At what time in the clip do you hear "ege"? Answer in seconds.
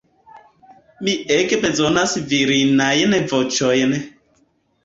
1.35-1.59